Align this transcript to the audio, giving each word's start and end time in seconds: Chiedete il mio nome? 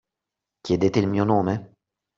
Chiedete 0.61 0.97
il 0.97 1.07
mio 1.07 1.23
nome? 1.23 1.73